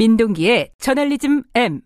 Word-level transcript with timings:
민동기의 0.00 0.70
저널리즘 0.78 1.42
M. 1.54 1.82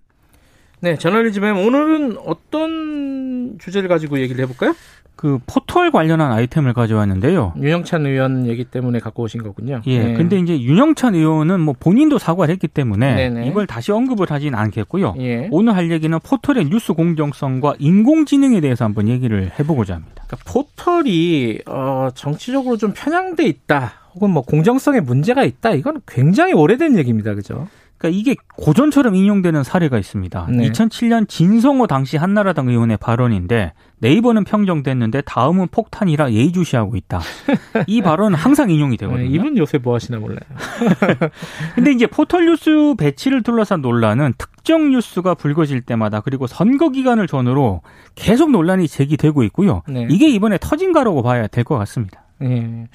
네, 0.79 0.97
저널리즘 0.97 1.43
M 1.43 1.57
오늘은 1.57 2.19
어떤 2.25 3.59
주제를 3.59 3.89
가지고 3.89 4.21
얘기를 4.21 4.41
해볼까요? 4.45 4.73
그 5.17 5.39
포털 5.47 5.91
관련한 5.91 6.31
아이템을 6.31 6.75
가져왔는데요. 6.75 7.55
윤영찬 7.57 8.07
의원 8.07 8.47
얘기 8.47 8.65
때문에 8.65 9.01
갖고 9.01 9.25
오신 9.25 9.43
거군요. 9.43 9.81
예. 9.87 9.99
네. 9.99 10.15
근데 10.15 10.39
이제 10.39 10.61
윤영찬 10.61 11.17
의원은 11.17 11.61
뭐 11.61 11.75
본인도 11.79 12.19
사과를 12.19 12.53
했기 12.53 12.69
때문에 12.69 13.15
네네. 13.15 13.49
이걸 13.49 13.67
다시 13.67 13.91
언급을 13.91 14.31
하진 14.31 14.55
않겠고요. 14.55 15.15
예. 15.19 15.49
오늘 15.51 15.75
할 15.75 15.91
얘기는 15.91 16.17
포털의 16.21 16.69
뉴스 16.69 16.93
공정성과 16.93 17.75
인공지능에 17.79 18.61
대해서 18.61 18.85
한번 18.85 19.09
얘기를 19.09 19.51
해보고자 19.59 19.95
합니다. 19.95 20.25
그러니까 20.27 20.53
포털이 20.53 21.61
어, 21.67 22.11
정치적으로 22.15 22.77
좀 22.77 22.93
편향돼 22.95 23.45
있다. 23.45 23.93
혹은 24.15 24.31
뭐 24.31 24.43
공정성에 24.43 25.01
문제가 25.01 25.43
있다. 25.43 25.73
이건 25.73 26.01
굉장히 26.07 26.53
오래된 26.53 26.97
얘기입니다. 26.99 27.35
그죠? 27.35 27.67
그러니까 27.99 28.19
이게 28.19 28.37
고전처럼 28.57 29.15
인용되는 29.15 29.63
사례가 29.63 29.99
있습니다. 29.99 30.49
네. 30.51 30.71
2007년 30.71 31.29
진성호 31.29 31.87
당시 31.87 32.17
한나라당 32.17 32.69
의원의 32.69 32.97
발언인데 32.99 33.73
네이버는 34.01 34.45
평정됐는데 34.45 35.23
다음은 35.23 35.69
폭탄이라 35.71 36.33
예의주시하고 36.33 36.97
있다. 36.97 37.21
이 37.87 38.03
발언은 38.03 38.37
항상 38.39 38.71
인용이 38.71 38.97
되거든요. 38.99 39.23
네, 39.23 39.29
이분 39.35 39.57
요새 39.57 39.79
뭐 39.79 39.95
하시나 39.95 40.19
몰라요. 40.19 40.41
근데 41.75 41.93
이제 41.93 42.07
포털 42.07 42.47
뉴스 42.47 42.95
배치를 42.99 43.43
둘러싼 43.43 43.81
논란은 43.81 44.35
특정 44.37 44.91
뉴스가 44.91 45.35
불거질 45.35 45.83
때마다 45.83 46.21
그리고 46.21 46.47
선거 46.47 46.91
기간을 46.91 47.27
전후로 47.27 47.83
계속 48.15 48.51
논란이 48.51 48.89
제기되고 48.89 49.43
있고요. 49.45 49.83
네. 49.89 50.07
이게 50.11 50.29
이번에 50.29 50.59
터진 50.61 50.93
가라고 50.93 51.23
봐야 51.23 51.47
될 51.47 51.65
것 51.65 51.79
같습니다. 51.79 52.25
예. 52.43 52.89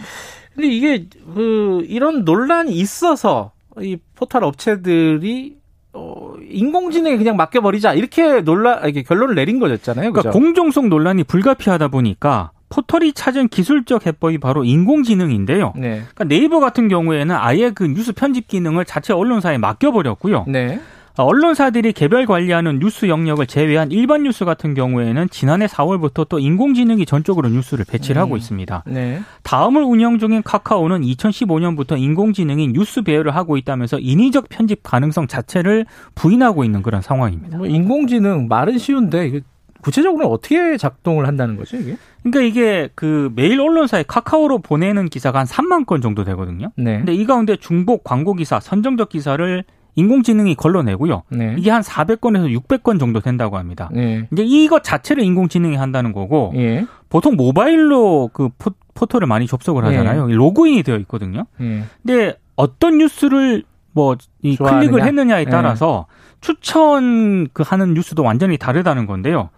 근데 0.53 0.67
이게 0.67 1.07
그 1.33 1.83
이런 1.87 2.23
논란이 2.25 2.73
있어서 2.73 3.51
이 3.79 3.97
포털 4.15 4.43
업체들이 4.43 5.57
어, 5.93 6.35
인공지능에 6.49 7.17
그냥 7.17 7.35
맡겨버리자 7.35 7.93
이렇게 7.93 8.41
논란 8.41 8.87
이게 8.87 9.03
결론을 9.03 9.35
내린 9.35 9.59
거였잖아요. 9.59 10.11
그러니까 10.11 10.29
그죠? 10.29 10.31
공정성 10.31 10.89
논란이 10.89 11.23
불가피하다 11.23 11.87
보니까 11.89 12.51
포털이 12.69 13.13
찾은 13.13 13.47
기술적 13.47 14.05
해법이 14.05 14.37
바로 14.37 14.63
인공지능인데요. 14.63 15.73
네. 15.75 16.01
그러니까 16.01 16.23
네이버 16.25 16.59
같은 16.59 16.87
경우에는 16.87 17.35
아예 17.35 17.71
그 17.71 17.83
뉴스 17.85 18.13
편집 18.13 18.47
기능을 18.47 18.85
자체 18.85 19.13
언론사에 19.13 19.57
맡겨버렸고요. 19.57 20.45
네. 20.47 20.79
언론사들이 21.23 21.93
개별 21.93 22.25
관리하는 22.25 22.79
뉴스 22.79 23.07
영역을 23.07 23.47
제외한 23.47 23.91
일반 23.91 24.23
뉴스 24.23 24.45
같은 24.45 24.73
경우에는 24.73 25.29
지난해 25.29 25.65
4월부터 25.65 26.27
또 26.27 26.39
인공지능이 26.39 27.05
전적으로 27.05 27.49
뉴스를 27.49 27.85
배치를 27.85 28.21
하고 28.21 28.33
음. 28.33 28.37
있습니다. 28.37 28.83
네. 28.87 29.21
다음을 29.43 29.83
운영 29.83 30.19
중인 30.19 30.43
카카오는 30.43 31.01
2015년부터 31.01 31.99
인공지능이 31.99 32.69
뉴스 32.69 33.01
배열을 33.01 33.35
하고 33.35 33.57
있다면서 33.57 33.99
인위적 33.99 34.49
편집 34.49 34.81
가능성 34.83 35.27
자체를 35.27 35.85
부인하고 36.15 36.63
있는 36.63 36.81
그런 36.81 37.01
상황입니다. 37.01 37.57
뭐 37.57 37.67
인공지능 37.67 38.47
말은 38.47 38.77
쉬운데 38.77 39.41
구체적으로 39.81 40.27
어떻게 40.27 40.77
작동을 40.77 41.27
한다는 41.27 41.55
거죠, 41.55 41.77
이게? 41.77 41.95
그러니까 42.23 42.41
이게 42.41 42.89
그 42.95 43.31
매일 43.35 43.61
언론사에 43.61 44.03
카카오로 44.07 44.59
보내는 44.59 45.07
기사가 45.07 45.39
한 45.39 45.45
3만 45.45 45.85
건 45.85 46.01
정도 46.01 46.23
되거든요. 46.25 46.71
네. 46.75 46.97
근데 46.97 47.13
이 47.13 47.25
가운데 47.25 47.55
중복 47.55 48.03
광고 48.03 48.33
기사, 48.33 48.59
선정적 48.59 49.09
기사를 49.09 49.63
인공지능이 49.99 50.55
걸러내고요. 50.55 51.23
네. 51.29 51.55
이게 51.57 51.69
한 51.69 51.81
400건에서 51.81 52.57
600건 52.59 52.99
정도 52.99 53.19
된다고 53.19 53.57
합니다. 53.57 53.89
네. 53.91 54.27
이제 54.31 54.43
이것 54.43 54.83
자체를 54.83 55.23
인공지능이 55.23 55.75
한다는 55.75 56.11
거고 56.13 56.51
예. 56.55 56.85
보통 57.09 57.35
모바일로 57.35 58.29
그 58.33 58.49
포, 58.57 58.71
포털을 58.93 59.27
많이 59.27 59.47
접속을 59.47 59.85
하잖아요. 59.85 60.27
로그인이 60.27 60.83
되어 60.83 60.97
있거든요. 60.97 61.45
예. 61.61 61.83
근데 62.03 62.37
어떤 62.55 62.97
뉴스를 62.97 63.63
뭐 63.91 64.15
이? 64.41 64.55
클릭을 64.55 65.03
했느냐에 65.03 65.45
네. 65.45 65.51
따라서 65.51 66.05
추천 66.41 67.47
그 67.53 67.63
하는 67.65 67.93
뉴스도 67.93 68.23
완전히 68.23 68.57
다르다는 68.57 69.05
건데요. 69.05 69.49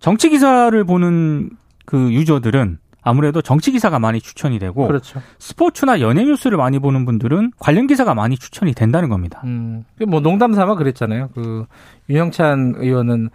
정치 0.00 0.30
기사를 0.30 0.84
보는 0.84 1.50
그 1.84 2.12
유저들은 2.12 2.78
아무래도 3.02 3.40
정치 3.42 3.72
기사가 3.72 3.98
많이 3.98 4.20
추천이 4.20 4.58
되고 4.58 4.86
그렇죠. 4.86 5.22
스포츠나 5.38 6.00
연예 6.00 6.24
뉴스를 6.24 6.58
많이 6.58 6.78
보는 6.78 7.04
분들은 7.04 7.52
관련 7.58 7.86
기사가 7.86 8.14
많이 8.14 8.36
추천이 8.36 8.72
된다는 8.74 9.08
겁니다. 9.08 9.40
음. 9.44 9.84
그뭐 9.98 10.20
농담 10.20 10.52
삼아 10.52 10.74
그랬잖아요. 10.74 11.30
그 11.34 11.66
윤영찬 12.10 12.74
의원은 12.76 13.30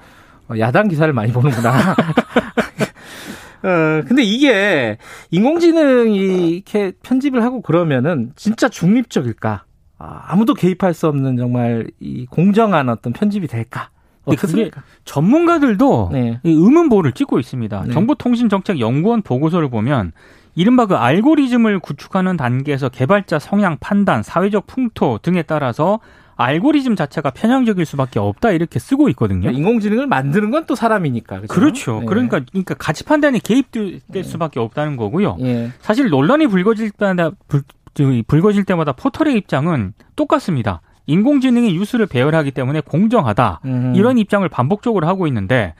야당 0.59 0.87
기사를 0.87 1.11
많이 1.13 1.31
보는구나. 1.31 1.95
어, 3.63 4.03
근데 4.05 4.23
이게 4.23 4.97
인공지능이 5.31 6.49
이렇게 6.49 6.91
편집을 7.01 7.41
하고 7.43 7.61
그러면은 7.61 8.33
진짜 8.35 8.67
중립적일까? 8.67 9.63
아, 9.99 10.23
아무도 10.27 10.53
개입할 10.53 10.93
수 10.93 11.07
없는 11.07 11.37
정말 11.37 11.89
이 12.01 12.25
공정한 12.25 12.89
어떤 12.89 13.13
편집이 13.13 13.47
될까? 13.47 13.89
근데 14.25 14.35
그게 14.37 14.53
어떻습니까? 14.53 14.83
전문가들도 15.05 16.09
네. 16.13 16.39
이 16.43 16.49
의문보를 16.51 17.11
찍고 17.13 17.39
있습니다. 17.39 17.83
네. 17.87 17.93
정보통신정책연구원 17.93 19.21
보고서를 19.21 19.69
보면 19.69 20.11
이른바 20.55 20.85
그 20.85 20.95
알고리즘을 20.95 21.79
구축하는 21.79 22.37
단계에서 22.37 22.89
개발자 22.89 23.39
성향 23.39 23.77
판단, 23.79 24.21
사회적 24.23 24.67
풍토 24.67 25.19
등에 25.21 25.41
따라서 25.41 25.99
알고리즘 26.35 26.95
자체가 26.95 27.29
편향적일 27.31 27.85
수밖에 27.85 28.19
없다 28.19 28.51
이렇게 28.51 28.79
쓰고 28.79 29.07
있거든요. 29.09 29.51
인공지능을 29.51 30.07
만드는 30.07 30.49
건 30.51 30.65
또 30.65 30.75
사람이니까. 30.75 31.41
그죠? 31.41 31.53
그렇죠. 31.53 31.99
네. 31.99 32.05
그러니까 32.05 32.39
그러니까 32.49 32.73
가치 32.75 33.03
판단이 33.03 33.39
개입될 33.39 34.23
수밖에 34.23 34.59
없다는 34.59 34.95
거고요. 34.97 35.37
예. 35.41 35.71
사실 35.81 36.09
논란이 36.09 36.47
불거질 36.47 36.91
때마다 36.91 37.31
불, 37.47 37.63
저기 37.93 38.23
불거질 38.25 38.63
때마다 38.63 38.93
포털의 38.93 39.35
입장은 39.35 39.93
똑같습니다. 40.15 40.81
인공지능이 41.05 41.73
뉴스를 41.73 42.05
배열하기 42.05 42.51
때문에 42.51 42.81
공정하다. 42.81 43.61
음. 43.65 43.93
이런 43.95 44.17
입장을 44.17 44.47
반복적으로 44.49 45.07
하고 45.07 45.27
있는데 45.27 45.73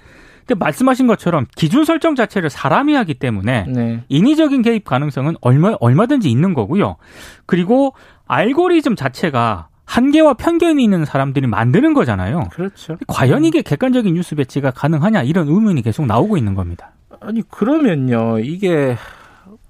근데 0.45 0.56
말씀하신 0.56 1.07
것처럼 1.07 1.45
기준 1.56 1.85
설정 1.85 2.16
자체를 2.16 2.50
사람이 2.50 2.94
하기 2.95 3.16
때문에 3.16 3.66
네. 3.67 4.03
인위적인 4.09 4.61
개입 4.61 4.84
가능성은 4.84 5.35
얼마 5.41 5.75
얼마든지 5.79 6.29
있는 6.29 6.53
거고요. 6.53 6.97
그리고 7.45 7.94
알고리즘 8.28 8.95
자체가 8.95 9.69
한계와 9.85 10.34
편견이 10.34 10.84
있는 10.84 11.06
사람들이 11.06 11.47
만드는 11.47 11.94
거잖아요. 11.94 12.50
그렇죠. 12.51 12.97
과연 13.07 13.45
이게 13.45 13.61
객관적인 13.61 14.13
뉴스 14.13 14.35
배치가 14.35 14.72
가능하냐 14.72 15.23
이런 15.23 15.47
의문이 15.47 15.81
계속 15.81 16.05
나오고 16.05 16.38
있는 16.38 16.55
겁니다. 16.55 16.91
아니 17.22 17.41
그러면요 17.47 18.40
이게 18.40 18.97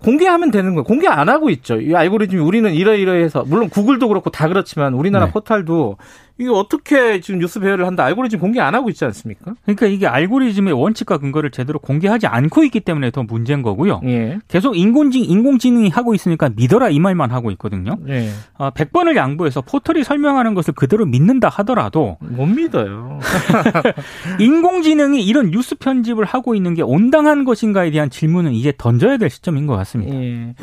공개하면 0.03 0.51
되는 0.51 0.75
거예요. 0.75 0.83
공개 0.83 1.07
안 1.07 1.29
하고 1.29 1.49
있죠. 1.49 1.79
이 1.79 1.95
알고리즘이 1.95 2.41
우리는 2.41 2.71
이러이러해서 2.73 3.43
물론 3.47 3.69
구글도 3.69 4.07
그렇고 4.09 4.29
다 4.29 4.47
그렇지만 4.47 4.93
우리나라 4.93 5.27
네. 5.27 5.31
포털도 5.31 5.97
이게 6.39 6.49
어떻게 6.49 7.19
지금 7.19 7.39
뉴스 7.39 7.59
배열을 7.59 7.85
한다 7.85 8.03
알고리즘 8.05 8.39
공개 8.39 8.59
안 8.59 8.73
하고 8.73 8.89
있지 8.89 9.05
않습니까? 9.05 9.53
그러니까 9.63 9.85
이게 9.85 10.07
알고리즘의 10.07 10.73
원칙과 10.73 11.19
근거를 11.19 11.51
제대로 11.51 11.77
공개하지 11.77 12.25
않고 12.25 12.63
있기 12.63 12.79
때문에 12.79 13.11
더 13.11 13.21
문제인 13.23 13.61
거고요. 13.61 14.01
예. 14.05 14.39
계속 14.47 14.75
인공지, 14.75 15.19
인공지능이 15.19 15.89
하고 15.89 16.15
있으니까 16.15 16.49
믿어라 16.55 16.89
이 16.89 16.99
말만 16.99 17.31
하고 17.31 17.51
있거든요. 17.51 17.97
예. 18.07 18.29
아, 18.57 18.71
100번을 18.71 19.15
양보해서 19.15 19.61
포털이 19.61 20.03
설명하는 20.03 20.55
것을 20.55 20.73
그대로 20.73 21.05
믿는다 21.05 21.49
하더라도 21.49 22.17
못 22.19 22.47
믿어요. 22.47 23.19
인공지능이 24.39 25.23
이런 25.23 25.51
뉴스 25.51 25.75
편집을 25.75 26.25
하고 26.25 26.55
있는 26.55 26.73
게 26.73 26.81
온당한 26.81 27.43
것인가에 27.45 27.91
대한 27.91 28.09
질문은 28.09 28.53
이제 28.53 28.73
던져야 28.75 29.17
될 29.17 29.29
시점인 29.29 29.67
것 29.67 29.75
같습니다. 29.75 30.15
예. 30.15 30.55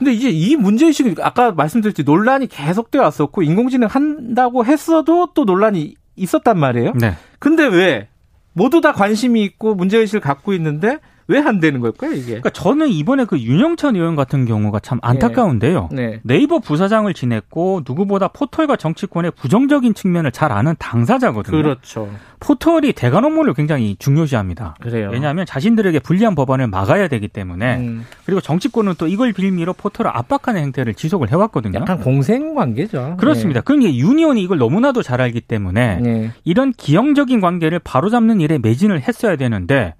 근데 0.00 0.14
이제 0.14 0.30
이 0.30 0.56
문제의식이 0.56 1.16
아까 1.20 1.52
말씀드렸지 1.52 2.04
논란이 2.04 2.46
계속되어 2.46 3.02
왔었고 3.02 3.42
인공지능 3.42 3.86
한다고 3.86 4.64
했어도 4.64 5.34
또 5.34 5.44
논란이 5.44 5.94
있었단 6.16 6.58
말이에요. 6.58 6.94
네. 6.98 7.16
근데 7.38 7.66
왜 7.66 8.08
모두 8.54 8.80
다 8.80 8.94
관심이 8.94 9.44
있고 9.44 9.74
문제의식을 9.74 10.20
갖고 10.20 10.54
있는데 10.54 11.00
왜 11.30 11.40
안 11.50 11.60
되는 11.60 11.80
걸까요 11.80 12.12
이게? 12.12 12.26
그러니까 12.26 12.50
저는 12.50 12.88
이번에 12.88 13.24
그 13.24 13.38
윤영찬 13.38 13.96
의원 13.96 14.16
같은 14.16 14.44
경우가 14.44 14.80
참 14.80 14.98
안타까운데요. 15.02 15.88
네. 15.92 16.20
네 16.22 16.38
이버 16.38 16.58
부사장을 16.58 17.12
지냈고 17.14 17.82
누구보다 17.86 18.28
포털과 18.28 18.76
정치권의 18.76 19.32
부정적인 19.32 19.94
측면을 19.94 20.32
잘 20.32 20.52
아는 20.52 20.74
당사자거든요. 20.78 21.56
그렇죠. 21.56 22.08
포털이 22.40 22.92
대관 22.92 23.24
업무를 23.24 23.52
굉장히 23.54 23.96
중요시합니다. 23.98 24.76
그래요. 24.80 25.10
왜냐하면 25.12 25.44
자신들에게 25.44 25.98
불리한 26.00 26.34
법안을 26.34 26.68
막아야 26.68 27.08
되기 27.08 27.28
때문에 27.28 27.76
음, 27.78 28.06
그리고 28.24 28.40
정치권은 28.40 28.94
또 28.96 29.06
이걸 29.06 29.32
빌미로 29.32 29.74
포털을 29.74 30.10
압박하는 30.14 30.62
행태를 30.62 30.94
지속을 30.94 31.30
해왔거든요. 31.30 31.80
약간 31.80 32.00
공생 32.00 32.54
관계죠. 32.54 33.16
그렇습니다. 33.18 33.60
그러니까 33.60 33.92
유니온이 33.94 34.42
이걸 34.42 34.58
너무나도 34.58 35.02
잘 35.02 35.20
알기 35.20 35.42
때문에 35.42 35.96
네. 35.96 36.12
네. 36.12 36.30
이런 36.44 36.72
기형적인 36.72 37.40
관계를 37.40 37.78
바로잡는 37.78 38.40
일에 38.40 38.58
매진을 38.58 39.02
했어야 39.02 39.36
되는데 39.36 39.94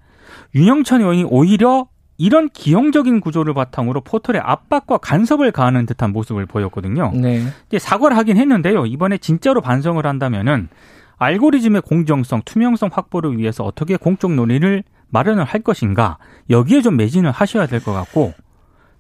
윤영찬 0.55 1.01
의원이 1.01 1.25
오히려 1.29 1.87
이런 2.19 2.51
기형적인 2.51 3.21
구조를 3.21 3.55
바탕으로 3.55 4.03
포털에 4.03 4.39
압박과 4.39 4.99
간섭을 4.99 5.53
가하는 5.53 5.87
듯한 5.87 6.13
모습을 6.13 6.45
보였거든요. 6.47 7.13
네. 7.15 7.43
이제 7.69 7.79
사과를 7.79 8.17
하긴 8.19 8.37
했는데요. 8.37 8.85
이번에 8.87 9.17
진짜로 9.19 9.61
반성을 9.63 10.05
한다면은 10.05 10.69
알고리즘의 11.17 11.83
공정성, 11.83 12.43
투명성 12.45 12.91
확보를 12.93 13.39
위해서 13.39 13.65
어떻게 13.65 13.97
공적 13.97 14.33
논의를 14.33 14.85
마련을 15.09 15.45
할 15.45 15.61
것인가 15.63 16.19
여기에 16.51 16.83
좀 16.83 16.97
매진을 16.97 17.31
하셔야 17.31 17.67
될 17.67 17.81
것 17.81 17.93
같고 17.93 18.33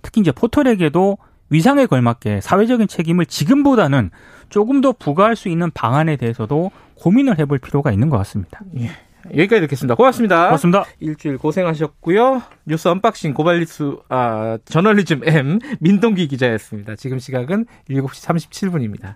특히 0.02 0.20
이제 0.22 0.32
포털에게도 0.32 1.18
위상에 1.50 1.86
걸맞게 1.86 2.40
사회적인 2.40 2.88
책임을 2.88 3.26
지금보다는 3.26 4.10
조금 4.48 4.80
더 4.80 4.92
부과할 4.92 5.36
수 5.36 5.48
있는 5.48 5.70
방안에 5.72 6.16
대해서도 6.16 6.70
고민을 6.94 7.38
해볼 7.38 7.58
필요가 7.58 7.90
있는 7.92 8.08
것 8.08 8.16
같습니다. 8.18 8.60
예. 8.78 8.90
여기까지 9.28 9.60
듣겠습니다. 9.62 9.94
고맙습니다. 9.94 10.44
고맙습니다. 10.46 10.84
일주일 11.00 11.38
고생하셨고요. 11.38 12.42
뉴스 12.66 12.88
언박싱 12.88 13.34
고발뉴스 13.34 13.96
아 14.08 14.58
저널리즘 14.64 15.22
M 15.24 15.58
민동기 15.80 16.28
기자였습니다. 16.28 16.96
지금 16.96 17.18
시각은 17.18 17.66
7시 17.88 18.50
37분입니다. 18.50 19.14